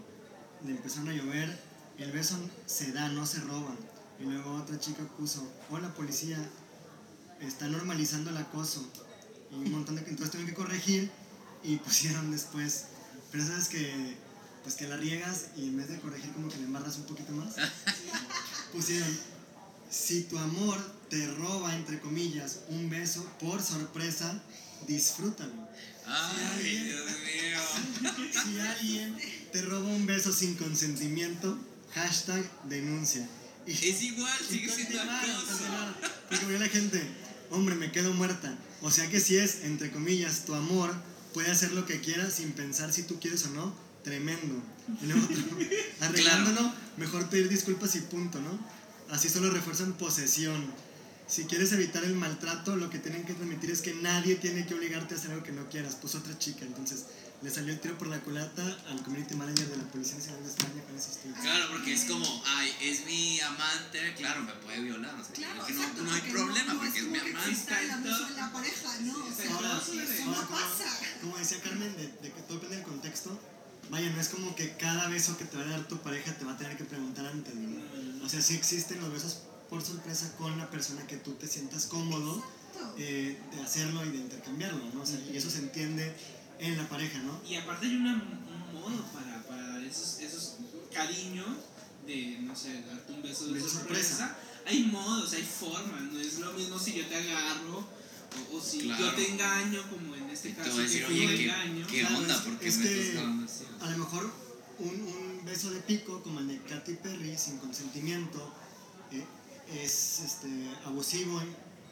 [0.63, 1.59] le empezaron a llover,
[1.97, 3.75] el beso se da, no se roba.
[4.21, 6.37] Y luego otra chica puso, hola policía,
[7.41, 8.87] está normalizando el acoso.
[9.51, 10.01] Y un montón de...
[10.03, 11.11] Entonces tuvieron que corregir
[11.61, 12.85] y pusieron después,
[13.33, 14.15] pero sabes que,
[14.63, 17.33] pues que la riegas y en vez de corregir como que le embarras un poquito
[17.33, 17.55] más,
[18.71, 19.09] pusieron,
[19.89, 20.77] si tu amor
[21.09, 24.41] te roba, entre comillas, un beso, por sorpresa,
[24.87, 25.51] disfrútalo.
[26.05, 28.21] Ay, Dios mío.
[28.43, 29.15] Si alguien
[29.51, 31.57] te roba un beso sin consentimiento,
[31.93, 33.27] hashtag denuncia.
[33.67, 35.63] Y, Es igual, y sigue siendo acoso.
[36.29, 37.01] Porque ve la gente,
[37.51, 38.57] hombre, me quedo muerta.
[38.81, 40.93] O sea que si es, entre comillas, tu amor,
[41.33, 44.61] puede hacer lo que quiera sin pensar si tú quieres o no, tremendo.
[45.01, 45.57] Y luego otro,
[45.99, 48.59] arreglándolo, mejor pedir disculpas y punto, ¿no?
[49.09, 50.65] Así solo refuerzan posesión.
[51.27, 54.73] Si quieres evitar el maltrato, lo que tienen que transmitir es que nadie tiene que
[54.73, 55.95] obligarte a hacer algo que no quieras.
[55.95, 57.05] Puso otra chica, entonces
[57.41, 60.49] le salió el tiro por la culata al community manager de la Policía Nacional de
[60.49, 61.39] España con esos tweets.
[61.39, 65.15] Claro, porque es como, ay, es mi amante, claro, me puede violar.
[65.15, 67.49] O sea, Claro, que no, exacto, no hay problema no, porque es como mi amante.
[67.49, 69.25] exista el abuso en la pareja, ¿no?
[69.25, 70.99] O sea, Ahora, eso no como- pasa.
[71.21, 73.39] Como decía Carmen, de, de que todo depende del contexto.
[73.89, 76.45] Vaya, no es como que cada beso que te va a dar tu pareja te
[76.45, 78.25] va a tener que preguntar antes, ¿no?
[78.25, 79.39] O sea, sí existen los besos
[79.71, 82.43] por sorpresa con la persona que tú te sientas cómodo
[82.97, 85.01] eh, de hacerlo y de intercambiarlo, ¿no?
[85.01, 86.13] O sea, y eso se entiende
[86.59, 87.41] en la pareja, ¿no?
[87.49, 90.55] Y aparte hay una, un modo para, para dar esos, esos
[90.93, 91.45] cariño
[92.05, 94.09] de, no sé, darte un beso de Beso sorpresa.
[94.17, 94.37] sorpresa.
[94.67, 97.77] Hay modos, hay formas, no es lo mismo si yo te agarro
[98.51, 99.05] o, o si Claro.
[99.05, 101.27] yo te engaño, como en este Y te caso voy a decir, que fue un
[101.27, 101.87] oye, ¿qué, engaño.
[101.87, 102.43] qué Claro, onda?
[102.43, 103.63] ¿Por qué es me que- estás hablando así?
[103.79, 104.31] A lo mejor
[104.79, 108.53] un, un beso de pico como el de Katy Perry sin consentimiento
[109.11, 109.25] eh,
[109.73, 110.47] es este,
[110.85, 111.41] abusivo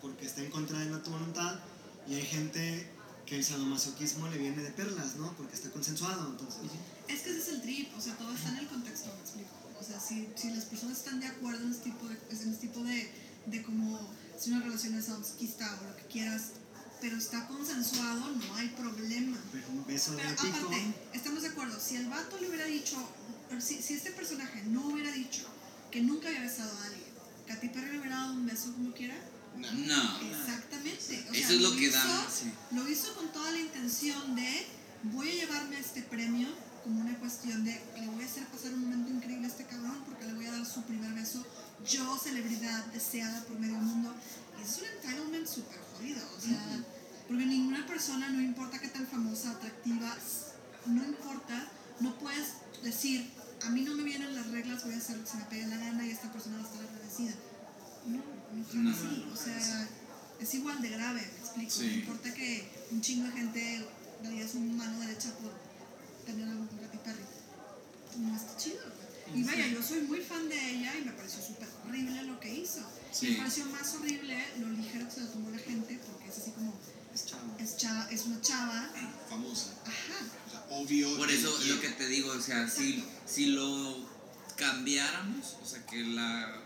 [0.02, 1.60] porque está en contra de la tu voluntad
[2.08, 2.90] y hay gente
[3.26, 5.32] que el sadomasoquismo le viene de perlas, ¿no?
[5.38, 6.62] Porque está consensuado, entonces.
[7.08, 9.50] Es que ese es el trip, o sea, todo está en el contexto, me explico.
[9.80, 12.68] O sea, si, si las personas están de acuerdo en este tipo de, en este
[12.68, 13.12] tipo de,
[13.46, 14.00] de como
[14.38, 16.54] si una relación es sadomasoquista o lo que quieras,
[17.02, 19.38] pero está consensuado, no hay problema.
[19.52, 20.48] Pero un beso de Pero pico.
[20.48, 22.98] aparte, estamos de acuerdo, si el vato le hubiera dicho,
[23.60, 25.46] si, si este personaje no hubiera dicho
[25.92, 27.09] que nunca había besado a alguien,
[27.50, 29.16] Katy Perry le hubiera dado un beso como quiera,
[29.58, 29.72] No.
[29.74, 31.26] No, Exactamente.
[31.30, 32.28] O eso sea, es lo que hizo- da.
[32.32, 32.52] Sí.
[32.72, 34.68] Lo hizo con toda la intención de
[35.04, 36.48] voy a llevarme este premio
[36.84, 40.02] como una cuestión de le voy a hacer pasar un momento increíble a este cabrón
[40.06, 41.46] porque le voy a dar su primer beso,
[41.86, 44.16] yo, celebridad deseada por medio mundo.
[44.64, 46.22] Eso es un entitlement súper jodido.
[46.38, 46.84] O sea,
[47.28, 50.16] porque ninguna persona, no importa qué tan famosa, atractiva,
[50.86, 51.68] no importa,
[52.00, 52.48] no puedes
[52.84, 53.30] decir,
[53.62, 55.68] a mí no me vienen las reglas, voy a hacer lo que se me pegue
[55.68, 57.34] la gana y esta persona va a estar agradecida.
[58.06, 59.26] No, no No, así.
[59.32, 59.88] O sea,
[60.40, 61.22] es igual de grave,
[61.56, 61.72] me explico.
[61.72, 61.88] Sí.
[61.88, 63.86] No importa que un chingo de gente
[64.24, 65.52] le diera su mano derecha por
[66.26, 67.24] tener algo con Katy Perry.
[68.20, 69.00] No está chido.
[69.36, 72.52] Y vaya, yo soy muy fan de ella y me pareció súper horrible lo que
[72.54, 72.82] hizo.
[73.12, 73.30] Sí.
[73.32, 76.52] Me pareció más horrible lo ligero que se lo tomó la gente porque es así
[76.52, 76.74] como,
[77.14, 77.56] Es chavo.
[77.60, 78.90] es, chava, es una chava.
[79.30, 79.74] Famosa.
[79.86, 80.26] Ajá.
[80.70, 81.18] Obvio.
[81.18, 83.98] Por eso y- lo que te digo, o sea, si, si lo
[84.56, 86.62] cambiáramos, o sea, que la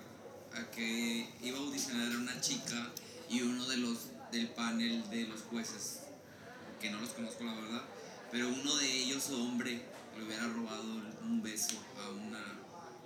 [0.56, 2.92] a que iba a audicionar era una chica
[3.30, 3.98] y uno de los
[4.32, 6.00] del panel de los jueces,
[6.80, 7.84] que no los conozco la verdad,
[8.32, 9.82] pero uno de ellos, hombre,
[10.18, 10.84] le hubiera robado
[11.22, 12.40] un beso a una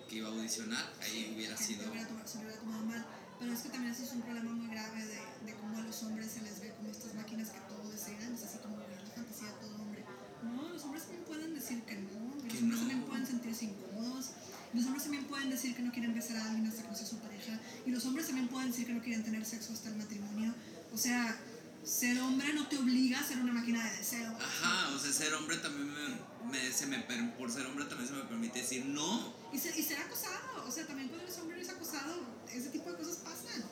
[0.10, 1.82] que iba a audicionar, ahí hubiera sido...
[1.82, 3.06] Se lo hubiera tomado, se lo hubiera tomado mal.
[3.40, 6.04] Pero es que también eso es un problema muy grave de, de cómo a los
[6.04, 6.67] hombres se les ve
[10.88, 12.10] hombres también pueden decir que no.
[12.10, 12.88] y Los Que hombres no.
[12.88, 14.26] también pueden sentirse incómodos.
[14.74, 17.06] Los hombres también pueden decir que no quieren besar a alguien hasta que no sea
[17.08, 17.60] su pareja.
[17.86, 20.54] Y los hombres también pueden decir que no quieren tener sexo hasta el matrimonio.
[20.94, 21.38] O sea,
[21.84, 24.36] ser hombre no te obliga a ser una máquina de deseo.
[24.38, 26.98] Ajá, o sea, ser hombre también me, me- se me
[27.38, 29.34] por ser hombre también se me permite decir no.
[29.54, 30.66] Y ser, y ser acosado.
[30.68, 32.20] O sea, también cuando eres hombre eres acosado.
[32.54, 33.64] Ese tipo de cosas pasan.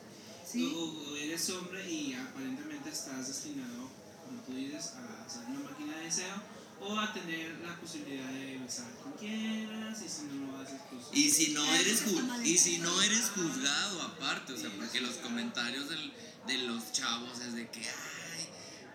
[0.50, 0.60] ¿sí?
[0.72, 3.90] Tú eres hombre y aparentemente estás destinado,
[4.24, 6.42] como tú dices, a ser una máquina de deseo
[6.80, 10.80] o a tener la posibilidad de besar a quien quieras y si no lo haces,
[10.90, 11.04] pues...
[11.12, 12.04] Y si no Eso eres
[12.44, 16.12] y si no eres juzgado aparte, o sea, porque los comentarios del-
[16.46, 18.48] de los chavos es de que ay,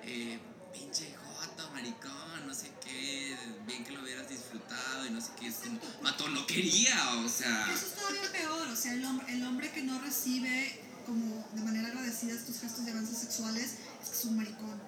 [0.03, 0.39] eh,
[0.73, 3.35] pinche jota, maricón, no sé qué,
[3.67, 7.27] bien que lo hubieras disfrutado y no sé qué, es como, mato no quería, o
[7.29, 11.45] sea, Eso es todavía peor, o sea, el hombre, el hombre que no recibe como
[11.53, 14.81] de manera agradecida estos gestos de avances sexuales es que es un maricón.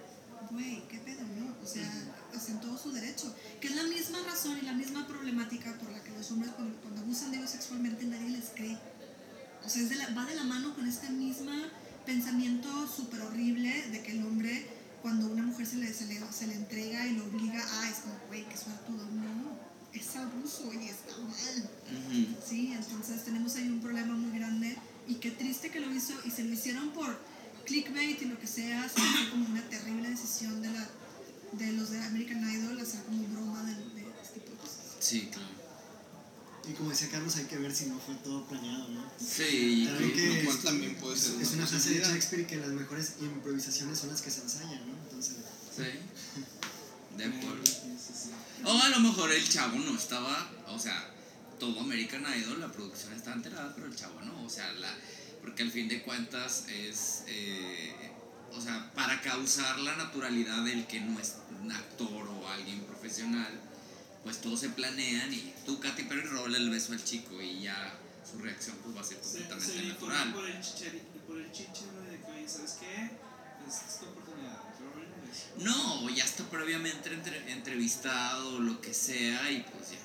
[0.51, 1.55] Güey, qué pedo, ¿no?
[1.61, 1.89] O sea,
[2.37, 3.33] está en todo su derecho.
[3.61, 6.75] Que es la misma razón y la misma problemática por la que los hombres cuando,
[6.81, 8.77] cuando abusan de ellos sexualmente nadie les cree.
[9.65, 11.51] O sea, es de la- va de la mano con este mismo
[12.05, 14.67] pensamiento súper horrible de que el hombre,
[15.01, 17.99] cuando una mujer se le, se, le, se le entrega y lo obliga, ah, es
[17.99, 19.05] como, güey, que suertudo.
[19.11, 19.57] No,
[19.93, 21.69] es abuso y está mal.
[22.09, 22.35] ujú.
[22.45, 26.31] Sí, entonces tenemos ahí un problema muy grande y qué triste que lo hizo y
[26.31, 27.17] se lo hicieron por
[27.65, 30.89] clickbait y lo que sea, se como una terrible decisión de, la,
[31.57, 34.77] de los de American Idol hacer como broma de, de este tipo de cosas.
[34.99, 35.47] sí, claro.
[36.65, 39.03] Y como decía Carlos, hay que ver si no fue todo planeado, ¿no?
[39.19, 41.99] Sí, También que- que Lo cual es- también puede ser Es una frase de.
[42.05, 44.93] Shakespeare que las mejores improvisaciones son las que se ensayan, ¿no?
[45.03, 45.35] Entonces,
[45.75, 45.83] sí,
[47.17, 47.63] de acuerdo.
[48.65, 51.09] O a lo mejor el chavo no estaba, o sea,
[51.59, 54.95] todo American Idol, la producción está enterada, pero el chavo no, o sea, la,
[55.41, 57.93] porque al fin de cuentas es, eh,
[58.55, 63.59] o sea, para causar la naturalidad del que no es un actor o alguien profesional,
[64.23, 67.93] pues todos se planean y tú, Katy Perry, rola el beso al chico y ya
[68.29, 70.33] su reacción pues va a ser Se, completamente se natural.
[70.33, 70.53] por el
[71.27, 73.05] por el chichero de que, oye, ¿sabes qué?
[73.67, 74.59] Es, es tu oportunidad.
[75.59, 79.97] No, ya está previamente entre- entrevistado o lo que sea y pues ya.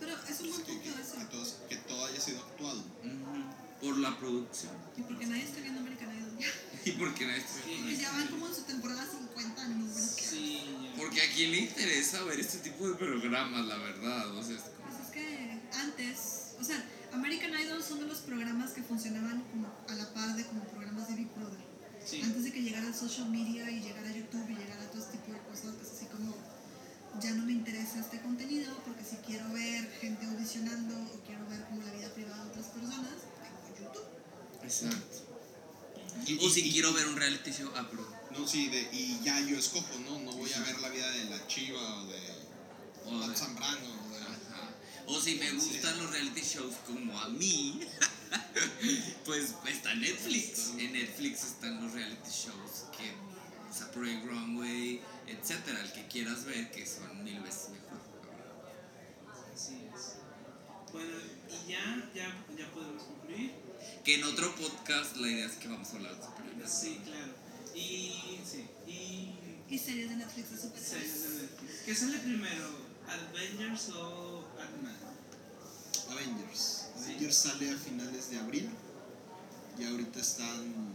[0.00, 1.18] Pero es un buen Que, punto que- eso.
[1.18, 2.82] que todo, que todo haya sido actuado.
[3.80, 4.72] Por la producción.
[4.96, 5.82] Y porque nadie está viendo.
[6.84, 10.22] Y porque no es- Y ya van como en su temporada 50, no, bueno, qué
[10.24, 10.60] Sí.
[10.96, 14.34] Porque a quién le interesa ver este tipo de programas, la verdad.
[14.36, 16.18] O sea, es como- Pues es que antes,
[16.60, 20.44] o sea, American Idol son de los programas que funcionaban como a la par de
[20.44, 21.60] como programas de Big Brother.
[22.04, 22.20] Sí.
[22.22, 25.32] Antes de que llegara el social media y llegara YouTube y llegara todo este tipo
[25.32, 26.34] de cosas, es así como,
[27.20, 31.64] ya no me interesa este contenido porque si quiero ver gente audicionando o quiero ver
[31.64, 34.04] como la vida privada de otras personas, tengo YouTube.
[34.62, 35.23] Exacto.
[36.26, 38.06] Y- O y- si y- quiero ver un reality show, ah, perdón.
[38.30, 40.18] No, sí, de, y ya yo escojo, ¿no?
[40.18, 42.18] No voy a ver la vida de la chiva o de
[43.06, 44.20] O, Zambrano o de...
[44.22, 44.70] Ajá.
[45.06, 47.80] O si me gustan los reality shows como a mí,
[49.24, 50.70] pues está Netflix.
[50.78, 53.12] En Netflix están los reality shows que,
[53.70, 58.00] o sea, Project Runway, etcétera, el que quieras ver, que son mil veces mejor.
[59.54, 60.13] Así es.
[60.94, 61.10] Bueno,
[61.50, 63.50] y ya, ya, ya podemos concluir.
[64.04, 66.70] Que en otro podcast la idea es que vamos a hablar de superhéroes.
[66.70, 67.32] Sí, claro.
[67.74, 68.12] Y,
[68.48, 71.72] sí, y Y series de Netflix de super series de Netflix.
[71.84, 72.68] ¿Qué sale primero?
[73.08, 74.96] ¿Avengers o Ant-Man?
[76.10, 76.84] Avengers.
[76.96, 77.04] Sí.
[77.06, 78.70] Avengers sale a finales de abril.
[79.76, 80.94] Y ahorita están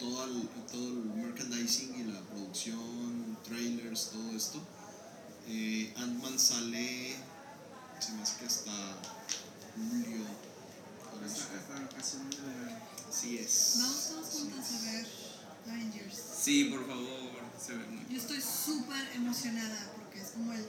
[0.00, 4.60] todo el, todo el merchandising y la producción, trailers, todo esto.
[5.46, 7.14] Eh, Ant-Man sale,
[8.00, 9.17] se me hace que hasta
[9.78, 10.26] julio.
[13.08, 13.76] Así es.
[13.80, 15.06] Vamos todos juntos a ver
[15.66, 16.22] Avengers.
[16.40, 20.66] Sí, por favor, se ve muy Yo estoy súper emocionada porque es como el,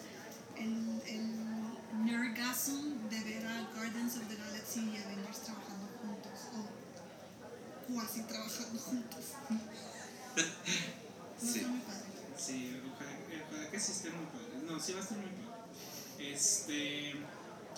[0.58, 7.94] el, el nerdgasm de ver a Guardians of the Galaxy y Avengers trabajando juntos o
[7.94, 9.24] cuasi trabajando juntos.
[11.40, 11.62] A Sí.
[11.66, 12.04] muy padre.
[12.38, 13.12] Sí, ojalá,
[13.50, 14.62] ojalá que sí esté muy padre.
[14.68, 16.34] No, sí va a estar muy padre.
[16.34, 17.14] Este.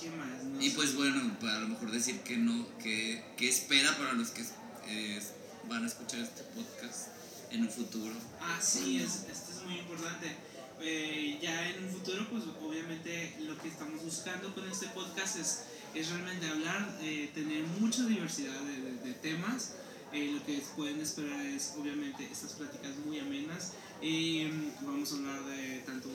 [0.02, 0.44] ¿Qué más?
[0.44, 0.76] No Y sé.
[0.76, 4.44] pues bueno, para a lo mejor decir que no, que, que espera para los que
[4.88, 5.22] eh,
[5.70, 7.10] van a escuchar este podcast
[7.52, 8.14] en un futuro.
[8.40, 10.36] Ah, sí, es, esto es muy importante.
[10.82, 15.64] Eh, ya en un futuro, pues obviamente lo que estamos buscando con este podcast es,
[15.94, 19.74] es realmente hablar, eh, tener mucha diversidad de, de- de temas.
[20.14, 23.74] Eh, lo que pueden esperar es obviamente estas pláticas muy amenas.
[24.02, 26.10] Eh, vamos a hablar de tanto,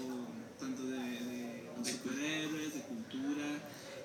[0.59, 3.47] tanto de, de De superhéroes, de cultura,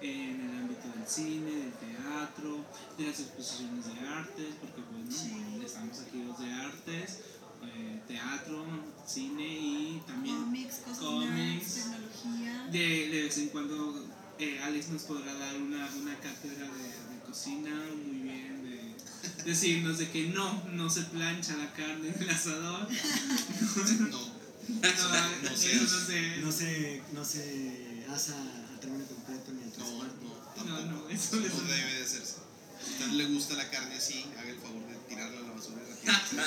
[0.01, 2.65] en el ámbito del cine, del teatro,
[2.97, 5.61] de las exposiciones de artes, porque bueno, Sí.
[5.65, 7.19] estamos aquí los de artes,
[7.63, 8.65] eh, teatro,
[9.05, 11.31] cine y también Cómics, cosas cómics.
[11.35, 12.67] nerds, tecnología.
[12.71, 14.05] de, de vez en cuando
[14.39, 16.83] eh, Alex nos podrá dar una, una cátedra de,
[17.13, 17.69] de cocina
[18.03, 18.95] muy bien, de
[19.45, 22.87] decirnos de que no, no se plancha la carne en el asador.
[24.71, 26.37] No, No, no no sé.
[26.41, 30.21] No se, no se asa a término completo ni a no, transport.
[30.21, 30.81] no, No, tampoco.
[31.03, 32.35] no, eso- no eso- debe de hacerse.
[32.83, 35.51] Si a usted le gusta la carne así, haga el favor de tirarla a la
[35.51, 36.35] basura y retirarse.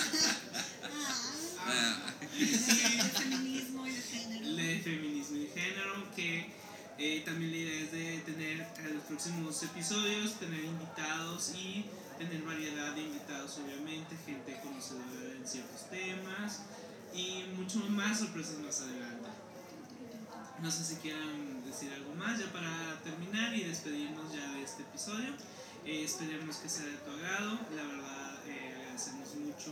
[1.67, 4.55] Ah, Ah, de feminismo y de género.
[4.55, 6.53] de feminismo y género que
[6.99, 11.87] eh, también la idea es de tener en los próximos episodios tener invitados y
[12.19, 16.61] tener variedad de invitados obviamente gente conocedora en ciertos temas
[17.15, 19.31] y mucho más sorpresas más adelante
[20.61, 21.44] no sé si quieran
[21.75, 25.35] decir algo más ya para terminar y despedirnos ya de este episodio
[25.85, 29.71] Eh, esperemos que sea de tu agrado la verdad eh, agradecemos mucho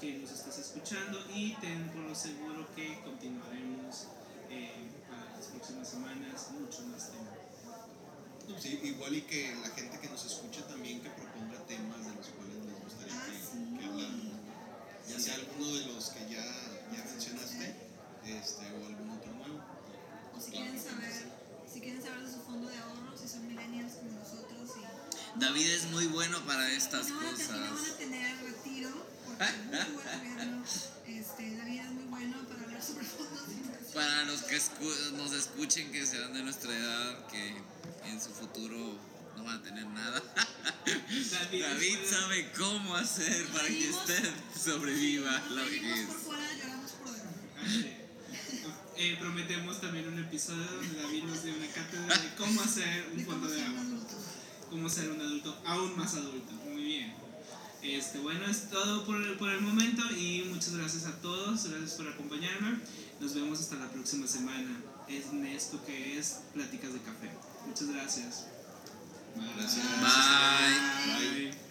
[0.00, 4.06] que nos estés escuchando y ten por lo seguro que continuaremos
[4.48, 7.34] eh, para las próximas semanas mucho más temas.
[8.62, 12.26] Sí, igual y que la gente que nos escuche también que proponga temas de los
[12.34, 13.58] cuales les gustaría Ah, que, sí.
[13.78, 14.38] que habláramos.
[15.08, 16.44] Ya sea alguno de los que ya,
[16.94, 17.66] ya mencionaste
[18.26, 19.29] este, o algún otro
[20.44, 21.12] si quieren saber,
[21.72, 25.68] si quieren saber de su fondo de ahorro, si son millennials como nosotros y David
[25.70, 27.90] es muy bueno para estas no van a, tener- no van cosas.
[27.94, 28.90] a tener retiro,
[29.26, 30.64] porque es muy buen gobierno.
[31.06, 33.92] Este, David es muy bueno para hablar sobre fondos de inversión.
[33.94, 37.62] Para los que escu- nos escuchen que sean de nuestra edad, que
[38.06, 38.98] en su futuro
[39.36, 40.20] no van a tener nada.
[40.84, 44.30] David, David sabe cómo hacer para que usted
[44.62, 46.06] sobreviva la vejez.
[46.06, 47.99] por fuera, lloramos por dentro.
[49.02, 53.24] Eh, prometemos también un episodio donde David nos dé una cátedra de cómo hacer un
[53.24, 54.14] fondo de adulto.
[54.68, 56.52] cómo ser un adulto aún más adulto.
[56.66, 57.14] Muy bien.
[57.82, 61.94] Este, bueno, es todo por el, por el momento y muchas gracias a todos, gracias
[61.94, 62.78] por acompañarme.
[63.18, 67.30] Nos vemos hasta la próxima semana es en esto que es Pláticas de Café.
[67.66, 68.46] Muchas gracias.
[69.34, 69.48] Bye.
[69.56, 69.86] Gracias.
[69.98, 71.48] Bye.
[71.48, 71.69] Bye.